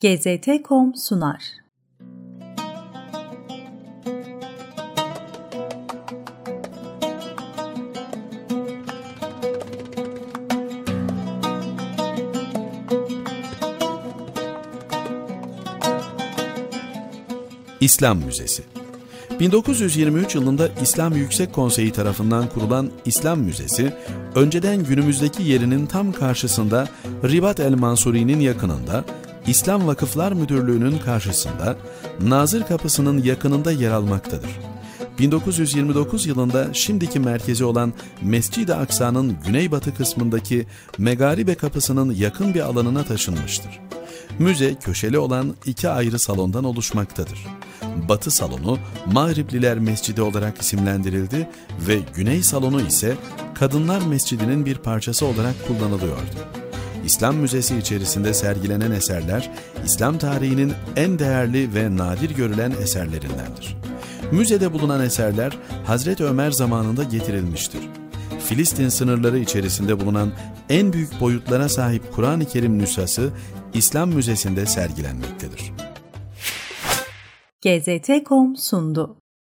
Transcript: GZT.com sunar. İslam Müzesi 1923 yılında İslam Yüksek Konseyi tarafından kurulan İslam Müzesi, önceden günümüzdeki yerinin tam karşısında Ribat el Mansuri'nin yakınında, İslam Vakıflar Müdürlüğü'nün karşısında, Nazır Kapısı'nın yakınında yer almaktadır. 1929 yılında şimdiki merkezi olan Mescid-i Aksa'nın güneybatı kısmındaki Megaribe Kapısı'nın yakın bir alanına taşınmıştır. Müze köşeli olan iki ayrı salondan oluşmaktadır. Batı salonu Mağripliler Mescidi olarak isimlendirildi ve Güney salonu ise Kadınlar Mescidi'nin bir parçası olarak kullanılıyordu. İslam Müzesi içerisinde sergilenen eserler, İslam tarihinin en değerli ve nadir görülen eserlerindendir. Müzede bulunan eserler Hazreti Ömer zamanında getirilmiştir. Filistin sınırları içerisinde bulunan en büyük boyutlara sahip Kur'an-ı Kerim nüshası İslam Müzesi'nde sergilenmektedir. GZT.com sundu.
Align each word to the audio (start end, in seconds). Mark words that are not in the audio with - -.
GZT.com 0.00 0.94
sunar. 0.94 1.42
İslam 17.80 18.18
Müzesi 18.18 18.62
1923 19.40 20.34
yılında 20.34 20.68
İslam 20.82 21.16
Yüksek 21.16 21.52
Konseyi 21.52 21.92
tarafından 21.92 22.48
kurulan 22.48 22.90
İslam 23.04 23.40
Müzesi, 23.40 23.92
önceden 24.34 24.84
günümüzdeki 24.84 25.42
yerinin 25.42 25.86
tam 25.86 26.12
karşısında 26.12 26.88
Ribat 27.24 27.60
el 27.60 27.74
Mansuri'nin 27.74 28.40
yakınında, 28.40 29.04
İslam 29.50 29.86
Vakıflar 29.86 30.32
Müdürlüğü'nün 30.32 30.98
karşısında, 30.98 31.76
Nazır 32.20 32.62
Kapısı'nın 32.62 33.22
yakınında 33.22 33.72
yer 33.72 33.90
almaktadır. 33.90 34.50
1929 35.18 36.26
yılında 36.26 36.74
şimdiki 36.74 37.20
merkezi 37.20 37.64
olan 37.64 37.92
Mescid-i 38.22 38.74
Aksa'nın 38.74 39.36
güneybatı 39.46 39.94
kısmındaki 39.94 40.66
Megaribe 40.98 41.54
Kapısı'nın 41.54 42.14
yakın 42.14 42.54
bir 42.54 42.60
alanına 42.60 43.04
taşınmıştır. 43.04 43.80
Müze 44.38 44.74
köşeli 44.74 45.18
olan 45.18 45.54
iki 45.66 45.88
ayrı 45.88 46.18
salondan 46.18 46.64
oluşmaktadır. 46.64 47.46
Batı 48.08 48.30
salonu 48.30 48.78
Mağripliler 49.12 49.78
Mescidi 49.78 50.22
olarak 50.22 50.60
isimlendirildi 50.60 51.48
ve 51.88 51.98
Güney 52.14 52.42
salonu 52.42 52.80
ise 52.80 53.16
Kadınlar 53.54 54.00
Mescidi'nin 54.06 54.66
bir 54.66 54.78
parçası 54.78 55.26
olarak 55.26 55.54
kullanılıyordu. 55.68 56.69
İslam 57.04 57.36
Müzesi 57.36 57.76
içerisinde 57.76 58.34
sergilenen 58.34 58.90
eserler, 58.90 59.50
İslam 59.84 60.18
tarihinin 60.18 60.72
en 60.96 61.18
değerli 61.18 61.74
ve 61.74 61.96
nadir 61.96 62.30
görülen 62.30 62.72
eserlerindendir. 62.82 63.76
Müzede 64.32 64.72
bulunan 64.72 65.04
eserler 65.04 65.58
Hazreti 65.86 66.24
Ömer 66.24 66.50
zamanında 66.50 67.02
getirilmiştir. 67.02 67.80
Filistin 68.44 68.88
sınırları 68.88 69.38
içerisinde 69.38 70.00
bulunan 70.00 70.32
en 70.68 70.92
büyük 70.92 71.20
boyutlara 71.20 71.68
sahip 71.68 72.12
Kur'an-ı 72.12 72.44
Kerim 72.44 72.78
nüshası 72.78 73.30
İslam 73.74 74.10
Müzesi'nde 74.10 74.66
sergilenmektedir. 74.66 75.72
GZT.com 77.62 78.56
sundu. 78.56 79.19